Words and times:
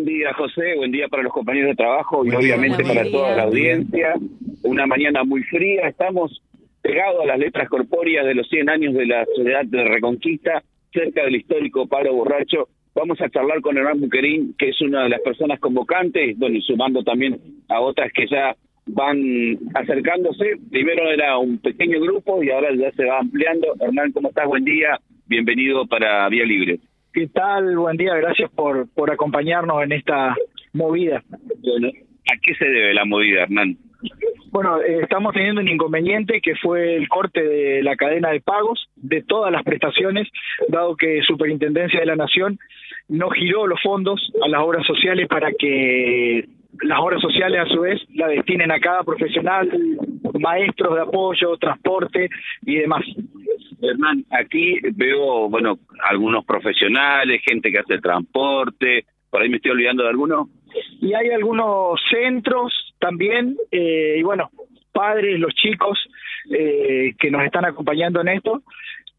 Buen 0.00 0.14
día, 0.16 0.32
José. 0.32 0.76
Buen 0.76 0.92
día 0.92 1.08
para 1.08 1.22
los 1.22 1.30
compañeros 1.30 1.68
de 1.68 1.76
trabajo 1.76 2.24
y 2.24 2.30
obviamente 2.30 2.82
para 2.82 3.04
toda 3.10 3.36
la 3.36 3.42
audiencia. 3.42 4.14
Una 4.62 4.86
mañana 4.86 5.24
muy 5.24 5.42
fría. 5.42 5.88
Estamos 5.88 6.42
pegados 6.80 7.22
a 7.22 7.26
las 7.26 7.38
letras 7.38 7.68
corpóreas 7.68 8.24
de 8.24 8.34
los 8.34 8.48
100 8.48 8.70
años 8.70 8.94
de 8.94 9.04
la 9.04 9.26
Sociedad 9.26 9.62
de 9.66 9.84
Reconquista, 9.84 10.62
cerca 10.90 11.22
del 11.22 11.36
histórico 11.36 11.86
Paro 11.86 12.14
Borracho. 12.14 12.68
Vamos 12.94 13.20
a 13.20 13.28
charlar 13.28 13.60
con 13.60 13.76
Hernán 13.76 14.00
Buquerín, 14.00 14.54
que 14.58 14.70
es 14.70 14.80
una 14.80 15.02
de 15.02 15.10
las 15.10 15.20
personas 15.20 15.60
convocantes, 15.60 16.38
bueno, 16.38 16.56
y 16.56 16.62
sumando 16.62 17.02
también 17.02 17.38
a 17.68 17.80
otras 17.82 18.10
que 18.14 18.26
ya 18.26 18.56
van 18.86 19.58
acercándose. 19.74 20.56
Primero 20.70 21.10
era 21.10 21.36
un 21.36 21.58
pequeño 21.58 22.00
grupo 22.00 22.42
y 22.42 22.48
ahora 22.48 22.74
ya 22.74 22.90
se 22.92 23.04
va 23.04 23.18
ampliando. 23.18 23.74
Hernán, 23.78 24.12
¿cómo 24.12 24.30
estás? 24.30 24.46
Buen 24.46 24.64
día. 24.64 24.98
Bienvenido 25.26 25.86
para 25.86 26.26
Vía 26.30 26.46
Libre. 26.46 26.80
¿Qué 27.12 27.26
tal? 27.26 27.76
Buen 27.76 27.96
día, 27.96 28.14
gracias 28.14 28.50
por, 28.52 28.88
por 28.94 29.10
acompañarnos 29.10 29.82
en 29.82 29.92
esta 29.92 30.36
movida. 30.72 31.22
Bueno, 31.60 31.88
¿a 31.88 32.36
qué 32.40 32.54
se 32.54 32.64
debe 32.64 32.94
la 32.94 33.04
movida, 33.04 33.42
Hernán? 33.42 33.76
Bueno, 34.52 34.80
eh, 34.80 35.00
estamos 35.02 35.32
teniendo 35.32 35.60
un 35.60 35.68
inconveniente 35.68 36.40
que 36.40 36.54
fue 36.56 36.94
el 36.96 37.08
corte 37.08 37.42
de 37.42 37.82
la 37.82 37.96
cadena 37.96 38.30
de 38.30 38.40
pagos 38.40 38.88
de 38.96 39.22
todas 39.22 39.50
las 39.50 39.64
prestaciones, 39.64 40.28
dado 40.68 40.96
que 40.96 41.20
Superintendencia 41.22 41.98
de 41.98 42.06
la 42.06 42.16
Nación 42.16 42.58
no 43.08 43.30
giró 43.30 43.66
los 43.66 43.80
fondos 43.82 44.32
a 44.44 44.48
las 44.48 44.62
obras 44.62 44.86
sociales 44.86 45.26
para 45.28 45.50
que 45.52 46.44
las 46.82 46.98
obras 47.00 47.20
sociales 47.20 47.60
a 47.60 47.66
su 47.66 47.80
vez 47.80 48.00
la 48.14 48.28
destinen 48.28 48.70
a 48.70 48.78
cada 48.78 49.02
profesional, 49.02 49.68
maestros 50.38 50.94
de 50.94 51.00
apoyo, 51.02 51.56
transporte 51.56 52.28
y 52.62 52.76
demás. 52.76 53.02
Hernán, 53.82 54.24
aquí 54.30 54.78
veo, 54.94 55.48
bueno, 55.48 55.78
algunos 56.08 56.44
profesionales, 56.44 57.42
gente 57.44 57.70
que 57.70 57.78
hace 57.78 57.98
transporte, 57.98 59.04
por 59.30 59.42
ahí 59.42 59.48
me 59.48 59.56
estoy 59.56 59.72
olvidando 59.72 60.02
de 60.02 60.10
alguno. 60.10 60.48
Y 61.00 61.14
hay 61.14 61.30
algunos 61.30 62.00
centros 62.10 62.72
también, 62.98 63.56
eh, 63.70 64.16
y 64.18 64.22
bueno, 64.22 64.50
padres, 64.92 65.38
los 65.38 65.54
chicos 65.54 65.98
eh, 66.50 67.14
que 67.18 67.30
nos 67.30 67.44
están 67.44 67.64
acompañando 67.64 68.20
en 68.20 68.28
esto. 68.28 68.62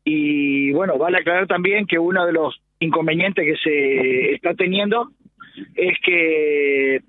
Y 0.04 0.72
bueno, 0.72 0.98
vale 0.98 1.20
aclarar 1.20 1.48
también 1.48 1.86
que 1.86 2.00
uno 2.00 2.26
de 2.26 2.34
los 2.34 2.59
inconvenientes 2.80 3.45
que 3.45 3.58
se 3.58 4.34
está 4.34 4.54
teniendo 4.56 5.12
es 5.76 5.98
que 6.04 7.02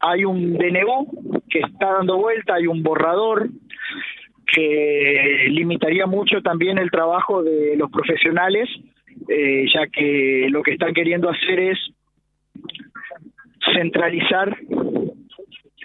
hay 0.00 0.24
un 0.24 0.56
DNU 0.56 1.42
que 1.50 1.60
está 1.60 1.94
dando 1.94 2.16
vuelta, 2.18 2.54
hay 2.54 2.66
un 2.66 2.82
borrador 2.82 3.48
que 4.52 5.46
limitaría 5.50 6.06
mucho 6.06 6.40
también 6.40 6.78
el 6.78 6.90
trabajo 6.90 7.42
de 7.42 7.76
los 7.76 7.90
profesionales, 7.90 8.68
eh, 9.28 9.66
ya 9.72 9.86
que 9.88 10.46
lo 10.50 10.62
que 10.62 10.72
están 10.72 10.94
queriendo 10.94 11.28
hacer 11.28 11.60
es 11.60 11.78
centralizar, 13.74 14.56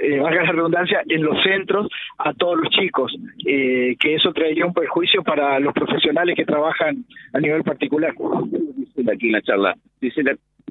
eh, 0.02 0.20
valga 0.20 0.44
la 0.44 0.52
redundancia, 0.52 1.04
en 1.08 1.24
los 1.24 1.42
centros 1.44 1.88
a 2.18 2.34
todos 2.34 2.58
los 2.58 2.70
chicos, 2.70 3.14
eh, 3.46 3.96
que 4.00 4.16
eso 4.16 4.32
traería 4.32 4.66
un 4.66 4.74
perjuicio 4.74 5.24
para 5.24 5.60
los 5.60 5.74
profesionales 5.74 6.36
que 6.36 6.46
trabajan 6.46 7.06
a 7.34 7.40
nivel 7.40 7.64
particular. 7.64 8.14
Aquí 9.12 9.28
en 9.28 9.32
la 9.34 9.42
charla, 9.42 9.76
dice, 10.00 10.22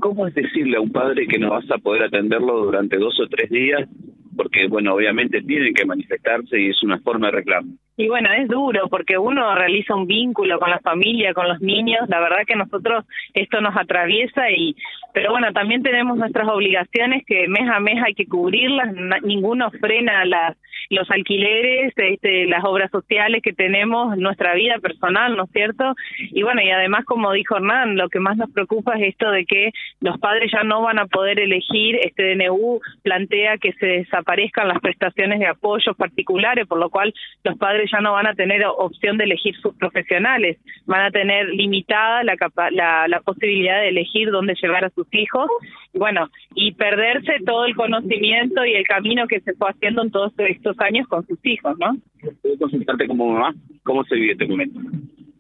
¿cómo 0.01 0.27
es 0.27 0.35
decirle 0.35 0.79
a 0.79 0.81
un 0.81 0.91
padre 0.91 1.27
que 1.27 1.39
no 1.39 1.51
vas 1.51 1.71
a 1.71 1.79
poder 1.79 2.05
atenderlo 2.05 2.65
durante 2.65 2.97
dos 2.97 3.19
o 3.21 3.27
tres 3.29 3.51
días? 3.51 3.89
Porque, 4.37 4.67
bueno, 4.67 4.95
obviamente 4.95 5.43
tienen 5.43 5.75
que 5.75 5.85
manifestarse 5.85 6.59
y 6.59 6.71
es 6.71 6.83
una 6.83 6.99
forma 7.01 7.27
de 7.27 7.33
reclamo. 7.33 7.75
Y 8.03 8.09
bueno, 8.09 8.33
es 8.33 8.49
duro 8.49 8.89
porque 8.89 9.17
uno 9.17 9.55
realiza 9.55 9.95
un 9.95 10.09
vínculo 10.09 10.59
con 10.59 10.71
la 10.71 10.81
familia, 10.81 11.33
con 11.35 11.47
los 11.47 11.61
niños. 11.61 12.09
La 12.09 12.19
verdad 12.19 12.45
que 12.45 12.57
nosotros 12.57 13.05
esto 13.33 13.61
nos 13.61 13.77
atraviesa 13.77 14.51
y, 14.51 14.75
pero 15.15 15.31
bueno, 15.31 15.53
también 15.53 15.85
tenemos 15.85 16.17
nuestras 16.17 16.49
obligaciones 16.49 17.25
que 17.25 17.47
mes 17.47 17.71
a 17.71 17.79
mes 17.79 18.03
hay 18.05 18.15
que 18.15 18.27
cubrirlas. 18.27 18.93
ninguno 19.23 19.71
frena 19.71 20.25
las 20.25 20.57
los 20.93 21.11
alquileres, 21.11 21.93
este, 21.97 22.47
las 22.47 22.65
obras 22.65 22.91
sociales 22.91 23.43
que 23.43 23.53
tenemos, 23.53 24.17
nuestra 24.19 24.55
vida 24.55 24.79
personal, 24.79 25.37
¿no 25.37 25.45
es 25.45 25.51
cierto? 25.51 25.95
Y 26.19 26.43
bueno, 26.43 26.61
y 26.61 26.71
además, 26.71 27.05
como 27.07 27.33
dijo 27.33 27.57
Hernán, 27.57 27.97
lo 27.97 28.09
que 28.09 28.21
más 28.21 28.37
nos 28.37 28.51
preocupa 28.51 28.95
es 28.99 29.09
esto 29.09 29.31
de 29.31 29.47
que 29.47 29.71
los 30.01 30.19
padres 30.19 30.51
ya 30.53 30.65
no 30.65 30.83
van 30.83 30.99
a 30.99 31.07
poder 31.07 31.41
elegir, 31.41 31.97
este 32.03 32.35
DNU 32.35 32.81
plantea 33.03 33.57
que 33.59 33.73
se 33.75 33.87
desaparezcan 33.87 34.69
las 34.69 34.81
prestaciones 34.81 35.39
de 35.39 35.47
apoyo 35.47 35.95
particulares, 35.95 36.67
por 36.67 36.79
lo 36.79 36.91
cual 36.91 37.15
los 37.43 37.57
padres 37.57 37.91
ya 37.93 38.01
no 38.01 38.13
van 38.13 38.27
a 38.27 38.35
tener 38.35 38.65
opción 38.65 39.19
de 39.19 39.25
elegir 39.25 39.55
sus 39.57 39.75
profesionales, 39.77 40.59
van 40.87 41.03
a 41.03 41.11
tener 41.11 41.49
limitada 41.49 42.25
la, 42.25 42.37
la, 42.71 43.09
la 43.09 43.21
posibilidad 43.21 43.81
de 43.81 43.89
elegir 43.89 44.31
dónde 44.31 44.55
llevar 44.61 44.85
a 44.85 44.91
sus 44.91 45.07
hijos, 45.13 45.49
bueno, 45.93 46.29
y 46.55 46.73
perderse 46.73 47.35
todo 47.45 47.67
el 47.67 47.75
conocimiento 47.77 48.65
y 48.65 48.75
el 48.75 48.87
camino 48.87 49.27
que 49.27 49.41
se 49.41 49.55
fue 49.55 49.71
haciendo 49.71 50.03
en 50.03 50.11
todos 50.11 50.33
estos 50.39 50.79
años 50.81 51.07
con 51.09 51.27
sus 51.27 51.39
hijos, 51.45 51.77
¿no? 51.79 51.97
¿Puedo 52.41 52.59
consultarte 52.59 53.07
como 53.07 53.33
mamá? 53.33 53.55
¿Cómo 53.85 54.05
se 54.05 54.15
vive 54.15 54.33
este 54.33 54.47
momento? 54.47 54.81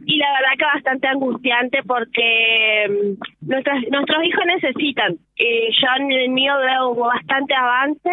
Y 0.04 0.16
la 0.16 0.26
verdad 0.32 0.58
que 0.58 0.64
bastante 0.64 1.06
angustiante 1.06 1.82
porque 1.86 2.88
mm, 2.88 3.48
nuestros, 3.48 3.76
nuestros 3.90 4.24
hijos 4.24 4.44
necesitan. 4.46 5.16
Eh, 5.36 5.68
yo 5.80 5.88
en 6.04 6.12
el 6.12 6.28
mío 6.30 6.54
veo 6.58 6.94
bastante 6.94 7.54
avance, 7.54 8.10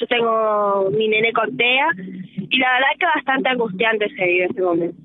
yo 0.00 0.06
tengo 0.06 0.90
mi 0.90 1.08
nene 1.08 1.32
con 1.32 1.54
TEA, 1.56 1.88
y 2.48 2.58
la 2.58 2.72
verdad 2.72 2.88
que 2.98 3.06
bastante 3.06 3.48
angustiante 3.50 4.08
se 4.08 4.24
vive 4.24 4.46
este 4.46 4.62
momento. 4.62 4.96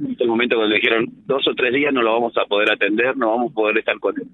En 0.00 0.12
este 0.12 0.26
momento 0.26 0.56
cuando 0.56 0.74
le 0.74 0.80
dijeron 0.80 1.06
dos 1.26 1.46
o 1.48 1.54
tres 1.54 1.72
días 1.72 1.92
no 1.92 2.02
lo 2.02 2.12
vamos 2.12 2.36
a 2.36 2.44
poder 2.44 2.70
atender, 2.70 3.16
no 3.16 3.30
vamos 3.30 3.50
a 3.50 3.54
poder 3.54 3.78
estar 3.78 3.98
con 3.98 4.14
él. 4.16 4.28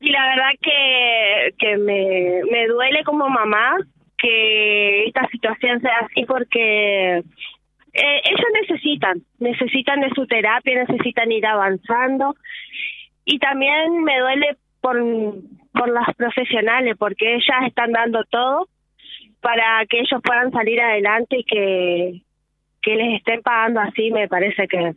Y 0.00 0.10
la 0.10 0.26
verdad 0.28 0.50
que, 0.60 1.54
que 1.58 1.76
me, 1.78 2.42
me 2.50 2.66
duele 2.66 3.02
como 3.04 3.28
mamá 3.28 3.76
que 4.18 5.06
esta 5.06 5.26
situación 5.28 5.80
sea 5.80 5.98
así 6.02 6.24
porque 6.26 7.18
eh, 7.18 8.20
ellos 8.24 8.46
necesitan, 8.60 9.22
necesitan 9.38 10.00
de 10.00 10.10
su 10.10 10.26
terapia, 10.26 10.84
necesitan 10.84 11.32
ir 11.32 11.46
avanzando 11.46 12.34
y 13.24 13.38
también 13.38 14.02
me 14.02 14.18
duele 14.20 14.56
por, 14.80 14.96
por 15.72 15.88
las 15.90 16.14
profesionales 16.16 16.96
porque 16.98 17.34
ellas 17.34 17.66
están 17.66 17.92
dando 17.92 18.24
todo 18.24 18.68
para 19.44 19.84
que 19.84 19.98
ellos 20.00 20.22
puedan 20.24 20.50
salir 20.52 20.80
adelante 20.80 21.36
y 21.40 21.44
que, 21.44 22.22
que 22.80 22.96
les 22.96 23.18
estén 23.18 23.42
pagando 23.42 23.78
así 23.80 24.10
me 24.10 24.26
parece 24.26 24.66
que 24.66 24.94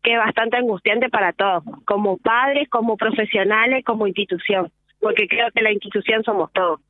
que 0.00 0.12
es 0.12 0.18
bastante 0.18 0.56
angustiante 0.56 1.08
para 1.08 1.32
todos, 1.32 1.64
como 1.84 2.18
padres, 2.18 2.68
como 2.68 2.96
profesionales, 2.96 3.84
como 3.84 4.06
institución, 4.06 4.70
porque 5.00 5.26
creo 5.26 5.48
que 5.52 5.60
la 5.60 5.72
institución 5.72 6.22
somos 6.22 6.52
todos. 6.52 6.80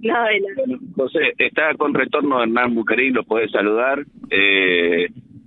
No, 0.00 0.14
José, 0.96 1.34
está 1.38 1.72
con 1.74 1.94
retorno 1.94 2.42
Hernán 2.42 2.74
Bucarín, 2.74 3.14
lo 3.14 3.22
puedes 3.22 3.52
saludar. 3.52 4.04
Eh, 4.28 5.06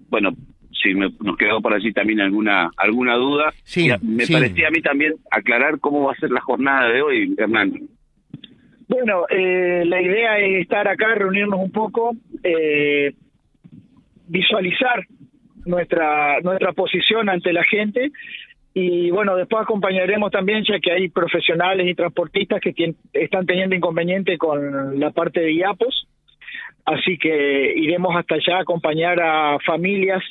bueno, 0.10 0.32
si 0.72 0.96
me, 0.96 1.10
nos 1.20 1.36
quedó 1.36 1.62
por 1.62 1.74
allí 1.74 1.92
también 1.92 2.22
alguna 2.22 2.72
alguna 2.78 3.16
duda. 3.16 3.54
Sí, 3.66 3.90
me 4.02 4.26
parecía 4.26 4.70
a 4.70 4.72
mí 4.72 4.82
también 4.82 5.16
aclarar 5.30 5.82
cómo 5.82 6.06
va 6.06 6.14
a 6.14 6.16
ser 6.16 6.32
la 6.32 6.40
jornada 6.40 6.88
de 6.88 7.02
hoy, 7.02 7.36
Hernán. 7.38 7.74
Bueno, 8.88 9.26
eh, 9.30 9.84
la 9.86 10.02
idea 10.02 10.40
es 10.40 10.62
estar 10.62 10.88
acá, 10.88 11.16
reunirnos 11.16 11.60
un 11.60 11.72
poco, 11.72 12.16
eh, 12.44 13.14
visualizar 14.28 15.06
nuestra 15.66 16.42
nuestra 16.42 16.74
posición 16.74 17.30
ante 17.30 17.54
la 17.54 17.64
gente 17.64 18.12
y 18.74 19.12
bueno, 19.12 19.36
después 19.36 19.62
acompañaremos 19.62 20.32
también, 20.32 20.64
ya 20.64 20.80
que 20.80 20.92
hay 20.92 21.10
profesionales 21.10 21.88
y 21.88 21.94
transportistas 21.94 22.60
que 22.60 22.96
están 23.14 23.46
teniendo 23.46 23.76
inconveniente 23.76 24.38
con 24.38 25.00
la 25.00 25.12
parte 25.12 25.42
de 25.42 25.54
IAPOS, 25.54 26.08
así 26.86 27.18
que 27.20 27.74
iremos 27.76 28.16
hasta 28.16 28.36
allá 28.36 28.58
a 28.58 28.62
acompañar 28.62 29.22
a 29.22 29.60
familias 29.60 30.24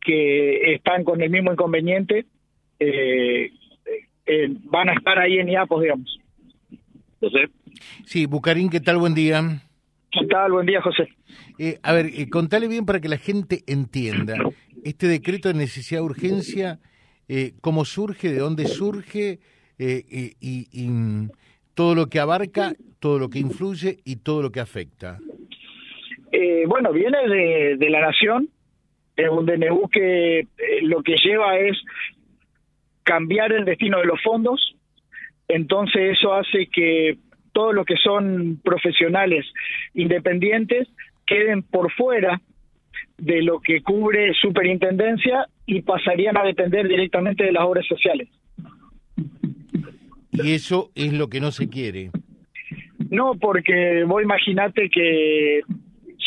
que 0.00 0.74
están 0.74 1.04
con 1.04 1.22
el 1.22 1.30
mismo 1.30 1.52
inconveniente, 1.52 2.26
eh, 2.80 3.50
eh, 4.26 4.48
van 4.64 4.88
a 4.88 4.94
estar 4.94 5.18
ahí 5.20 5.38
en 5.38 5.48
IAPOS, 5.48 5.82
digamos. 5.82 6.20
José. 7.20 7.46
Sí, 8.04 8.26
Bucarín, 8.26 8.70
¿qué 8.70 8.80
tal? 8.80 8.98
Buen 8.98 9.14
día. 9.14 9.42
¿Qué 10.10 10.26
tal? 10.26 10.52
Buen 10.52 10.66
día, 10.66 10.80
José. 10.80 11.08
Eh, 11.58 11.78
a 11.82 11.92
ver, 11.92 12.10
contale 12.30 12.68
bien 12.68 12.86
para 12.86 13.00
que 13.00 13.08
la 13.08 13.18
gente 13.18 13.62
entienda. 13.66 14.36
Este 14.84 15.08
decreto 15.08 15.48
de 15.48 15.54
necesidad 15.54 16.00
de 16.00 16.06
urgencia 16.06 16.78
eh, 17.28 17.54
cómo 17.60 17.84
surge, 17.84 18.28
de 18.28 18.38
dónde 18.38 18.66
surge 18.66 19.40
eh, 19.78 20.32
y, 20.40 20.88
mm, 20.88 21.30
todo 21.74 21.94
lo 21.94 22.06
que 22.06 22.20
abarca, 22.20 22.72
todo 23.00 23.18
lo 23.18 23.28
que 23.28 23.40
influye 23.40 23.98
y 24.04 24.16
todo 24.16 24.42
lo 24.42 24.50
que 24.50 24.60
afecta. 24.60 25.18
Eh, 26.30 26.64
bueno, 26.66 26.92
viene 26.92 27.18
de, 27.76 27.90
la 27.90 28.00
Nación, 28.00 28.48
es 29.16 29.28
un 29.28 29.44
DNU 29.44 29.88
que 29.90 30.46
lo 30.82 31.02
que 31.02 31.16
lleva 31.16 31.58
es 31.58 31.76
cambiar 33.02 33.52
el 33.52 33.64
destino 33.64 33.98
de 33.98 34.06
los 34.06 34.22
fondos, 34.22 34.76
entonces 35.48 36.16
eso 36.16 36.32
hace 36.34 36.68
que 36.72 37.18
todos 37.56 37.74
los 37.74 37.86
que 37.86 37.96
son 37.96 38.60
profesionales 38.62 39.46
independientes 39.94 40.88
queden 41.24 41.62
por 41.62 41.90
fuera 41.90 42.38
de 43.16 43.40
lo 43.40 43.60
que 43.60 43.80
cubre 43.80 44.34
superintendencia 44.34 45.46
y 45.64 45.80
pasarían 45.80 46.36
a 46.36 46.44
depender 46.44 46.86
directamente 46.86 47.44
de 47.44 47.52
las 47.52 47.64
obras 47.64 47.86
sociales. 47.86 48.28
Y 50.32 50.52
eso 50.52 50.90
es 50.94 51.14
lo 51.14 51.28
que 51.28 51.40
no 51.40 51.50
se 51.50 51.70
quiere. 51.70 52.10
No, 53.08 53.36
porque 53.40 54.04
vos 54.04 54.22
imaginate 54.22 54.90
que 54.90 55.62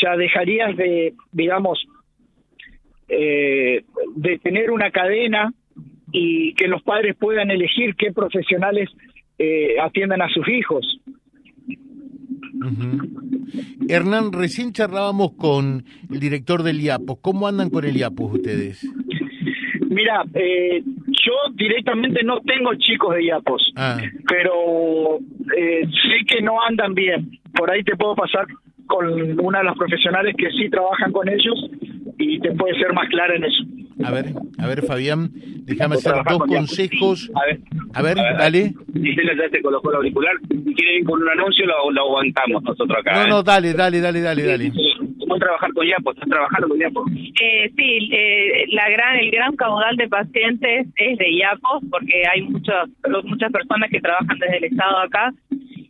ya 0.01 0.17
dejarías 0.17 0.75
de, 0.77 1.13
digamos, 1.31 1.77
eh, 3.07 3.83
de 4.15 4.39
tener 4.39 4.71
una 4.71 4.89
cadena 4.89 5.53
y 6.11 6.55
que 6.55 6.67
los 6.67 6.81
padres 6.81 7.15
puedan 7.19 7.51
elegir 7.51 7.93
qué 7.95 8.11
profesionales 8.11 8.89
eh, 9.41 9.79
atiendan 9.79 10.21
a 10.21 10.27
sus 10.27 10.45
hijos. 10.49 10.99
Hernán, 13.87 14.31
recién 14.31 14.71
charlábamos 14.73 15.33
con 15.33 15.83
el 16.11 16.19
director 16.19 16.63
del 16.63 16.81
IAPO. 16.81 17.21
¿Cómo 17.21 17.47
andan 17.47 17.69
con 17.69 17.85
el 17.85 17.95
IAPO 17.97 18.25
ustedes? 18.25 18.87
Mira, 19.89 20.23
eh, 20.35 20.83
yo 20.83 21.33
directamente 21.55 22.23
no 22.23 22.39
tengo 22.41 22.75
chicos 22.75 23.15
de 23.15 23.25
IAPOS, 23.25 23.73
ah. 23.75 23.97
pero 24.27 25.17
eh, 25.57 25.81
sé 25.85 26.25
que 26.27 26.41
no 26.41 26.61
andan 26.61 26.93
bien. 26.93 27.31
Por 27.55 27.71
ahí 27.71 27.83
te 27.83 27.95
puedo 27.95 28.15
pasar 28.15 28.45
con 28.85 29.39
una 29.39 29.59
de 29.59 29.65
las 29.65 29.77
profesionales 29.77 30.35
que 30.37 30.49
sí 30.51 30.69
trabajan 30.69 31.11
con 31.11 31.27
ellos 31.27 31.69
y 32.17 32.39
te 32.39 32.51
puede 32.51 32.75
ser 32.75 32.93
más 32.93 33.09
clara 33.09 33.35
en 33.35 33.43
eso. 33.43 33.63
A 34.03 34.11
ver, 34.11 34.33
a 34.57 34.67
ver, 34.67 34.81
Fabián, 34.83 35.29
déjame 35.65 35.95
hacer 35.95 36.13
dos 36.27 36.39
consejos. 36.47 37.29
A 37.35 37.45
ver, 37.45 37.59
a 37.93 38.01
ver, 38.01 38.17
dale. 38.37 38.73
Gisela 38.93 39.33
ya 39.35 39.49
te 39.51 39.61
colocó 39.61 39.89
el 39.89 39.97
auricular. 39.97 40.33
Si 40.47 40.73
quiere 40.73 40.99
ir 40.99 41.05
con 41.05 41.21
un 41.21 41.29
anuncio, 41.29 41.65
lo, 41.65 41.91
lo 41.91 42.01
aguantamos 42.01 42.63
nosotros 42.63 42.97
acá. 42.97 43.23
No, 43.23 43.27
no, 43.27 43.39
¿eh? 43.39 43.43
dale, 43.45 43.73
dale, 43.73 43.99
dale, 43.99 44.21
dale, 44.21 44.43
dale. 44.45 44.71
¿Cómo 45.19 45.37
trabajar 45.37 45.73
con 45.73 45.85
Yapo? 45.85 46.11
¿Estás 46.11 46.29
trabajando 46.29 46.69
con 46.69 46.79
Yapo? 46.79 47.05
Eh, 47.09 47.71
sí, 47.75 48.09
eh, 48.11 48.65
la 48.69 48.89
gran, 48.89 49.17
el 49.17 49.31
gran 49.31 49.55
caudal 49.57 49.95
de 49.97 50.07
pacientes 50.07 50.87
es 50.95 51.17
de 51.17 51.35
Yapo, 51.35 51.81
porque 51.91 52.23
hay 52.31 52.41
muchos, 52.43 52.75
muchas 53.25 53.51
personas 53.51 53.89
que 53.91 53.99
trabajan 53.99 54.39
desde 54.39 54.57
el 54.57 54.63
Estado 54.65 54.97
acá. 54.99 55.33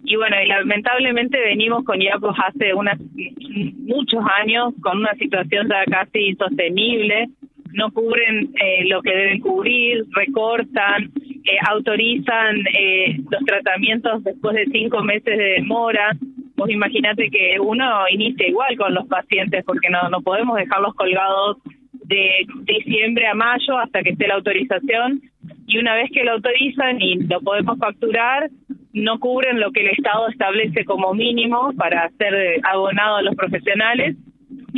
Y 0.03 0.15
bueno, 0.15 0.35
y 0.43 0.47
lamentablemente 0.47 1.39
venimos 1.39 1.85
con 1.85 1.99
Yapos 1.99 2.35
hace 2.43 2.73
unas, 2.73 2.99
muchos 3.77 4.23
años 4.41 4.73
con 4.81 4.97
una 4.97 5.13
situación 5.13 5.67
ya 5.69 5.85
casi 5.85 6.29
insostenible 6.29 7.29
no 7.73 7.91
cubren 7.91 8.51
eh, 8.59 8.85
lo 8.87 9.01
que 9.01 9.15
deben 9.15 9.39
cubrir, 9.41 10.05
recortan, 10.11 11.11
eh, 11.43 11.57
autorizan 11.69 12.57
eh, 12.77 13.17
los 13.29 13.43
tratamientos 13.45 14.23
después 14.23 14.55
de 14.55 14.65
cinco 14.71 15.03
meses 15.03 15.37
de 15.37 15.53
demora. 15.57 16.15
Vos 16.55 16.69
imaginate 16.69 17.29
que 17.29 17.59
uno 17.59 17.85
inicia 18.09 18.47
igual 18.47 18.75
con 18.77 18.93
los 18.93 19.07
pacientes 19.07 19.63
porque 19.65 19.89
no, 19.89 20.09
no 20.09 20.21
podemos 20.21 20.57
dejarlos 20.57 20.93
colgados 20.95 21.57
de 21.93 22.45
diciembre 22.63 23.27
a 23.27 23.33
mayo 23.33 23.77
hasta 23.77 24.01
que 24.01 24.11
esté 24.11 24.27
la 24.27 24.35
autorización 24.35 25.21
y 25.67 25.77
una 25.77 25.95
vez 25.95 26.09
que 26.11 26.23
lo 26.23 26.31
autorizan 26.33 26.99
y 26.99 27.15
lo 27.27 27.39
podemos 27.41 27.77
facturar, 27.77 28.49
no 28.93 29.19
cubren 29.19 29.59
lo 29.59 29.71
que 29.71 29.81
el 29.81 29.89
Estado 29.89 30.27
establece 30.27 30.83
como 30.83 31.13
mínimo 31.13 31.71
para 31.77 32.09
ser 32.17 32.59
abonado 32.63 33.17
a 33.17 33.21
los 33.21 33.35
profesionales 33.35 34.15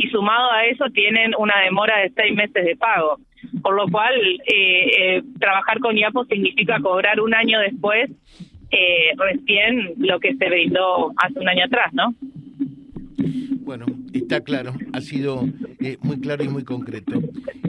y 0.02 0.08
sumado 0.08 0.50
a 0.50 0.64
eso 0.66 0.84
tienen 0.92 1.32
una 1.38 1.54
demora 1.64 1.98
de 2.00 2.10
seis 2.10 2.34
meses 2.34 2.64
de 2.64 2.76
pago. 2.76 3.18
Por 3.62 3.74
lo 3.74 3.86
cual, 3.88 4.14
eh, 4.46 5.16
eh, 5.16 5.22
trabajar 5.38 5.78
con 5.80 5.96
IAPO 5.96 6.24
significa 6.26 6.80
cobrar 6.80 7.20
un 7.20 7.34
año 7.34 7.60
después 7.60 8.10
eh, 8.70 9.12
recién 9.16 9.94
lo 9.98 10.18
que 10.18 10.34
se 10.34 10.48
brindó 10.48 11.12
hace 11.16 11.38
un 11.38 11.48
año 11.48 11.64
atrás, 11.64 11.92
¿no? 11.92 12.14
Bueno, 13.64 13.86
está 14.12 14.40
claro, 14.40 14.74
ha 14.92 15.00
sido 15.00 15.44
eh, 15.80 15.96
muy 16.02 16.18
claro 16.20 16.42
y 16.42 16.48
muy 16.48 16.64
concreto. 16.64 17.20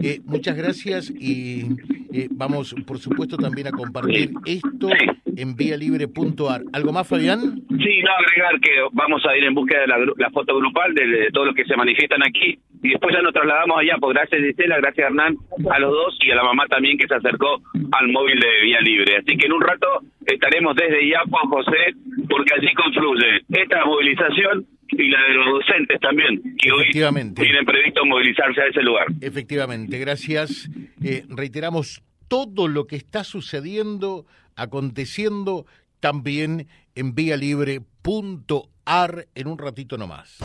Eh, 0.01 0.21
muchas 0.25 0.56
gracias 0.56 1.09
y 1.09 1.68
eh, 2.12 2.27
vamos, 2.31 2.75
por 2.88 3.00
supuesto, 3.00 3.38
también 3.38 3.68
a 3.68 3.71
compartir 3.71 4.33
esto 4.45 4.89
en 5.38 5.56
vialibre.ar. 5.56 6.62
¿Algo 6.74 6.91
más, 6.91 7.07
Fabián? 7.07 7.39
Sí, 7.69 8.01
no, 8.03 8.12
agregar 8.12 8.59
que 8.62 8.71
vamos 8.91 9.24
a 9.25 9.38
ir 9.38 9.44
en 9.44 9.53
búsqueda 9.53 9.81
de 9.81 9.88
la, 9.88 10.30
foto 10.31 10.56
grupal 10.57 10.94
de, 10.94 11.30
todos 11.31 11.47
los 11.47 11.56
que 11.56 11.65
se 11.65 11.75
manifiestan 11.75 12.21
aquí 12.24 12.59
y 12.81 12.89
después 12.89 13.15
ya 13.15 13.21
nos 13.21 13.33
trasladamos 13.33 13.80
allá, 13.80 13.95
pues 14.00 14.13
gracias 14.13 14.41
Gisela, 14.41 14.77
gracias 14.77 15.07
Hernán, 15.07 15.38
a 15.71 15.80
los 15.80 15.91
dos 15.91 16.18
y 16.21 16.31
a 16.31 16.35
la 16.35 16.44
mamá 16.44 16.65
también 16.68 16.97
que 16.97 17.07
se 17.07 17.15
acercó 17.15 17.62
al 17.91 18.07
móvil 18.09 18.39
de 18.39 18.62
Vía 18.63 18.81
Libre. 18.81 19.18
Así 19.18 19.38
que 19.38 19.45
en 19.45 19.53
un 19.53 19.62
rato 19.62 19.88
estaremos 20.25 20.75
desde 20.75 21.07
Iapo, 21.07 21.38
José, 21.50 21.95
porque 22.29 22.53
allí 22.56 22.74
confluye 22.74 23.41
esta 23.50 23.86
movilización 23.86 24.65
y 24.89 25.09
la 25.09 25.24
de 25.24 25.33
los 25.33 25.45
docentes 25.45 26.00
también, 26.01 26.41
que 26.57 26.71
hoy 26.71 26.91
tienen 26.91 27.65
previsto 27.65 28.06
movilizarse 28.06 28.62
a 28.62 28.68
ese 28.68 28.81
lugar. 28.81 29.07
Efectivamente, 29.21 29.97
gracias. 29.97 30.69
Eh, 31.03 31.24
reiteramos 31.29 32.03
todo 32.27 32.68
lo 32.68 32.86
que 32.86 32.95
está 32.95 33.24
sucediendo, 33.24 34.25
aconteciendo 34.55 35.65
también 36.00 36.67
en 36.95 37.15
vialibre.ar 37.15 37.83
en 39.35 39.47
un 39.47 39.57
ratito 39.57 39.97
nomás 39.97 40.39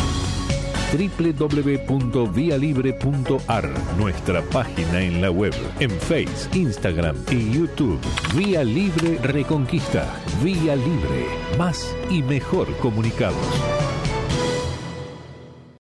www.vialibre.ar, 0.93 3.71
nuestra 3.99 4.43
página 4.43 5.03
en 5.03 5.21
la 5.21 5.31
web, 5.31 5.53
en 5.81 5.91
Face, 5.91 6.49
Instagram 6.55 7.17
y 7.31 7.53
YouTube. 7.53 8.01
Vía 8.35 8.65
Libre 8.65 9.19
Reconquista. 9.19 10.11
Vía 10.43 10.75
Libre. 10.77 11.27
Más 11.59 11.95
y 12.11 12.23
mejor 12.23 12.75
comunicados. 12.79 13.37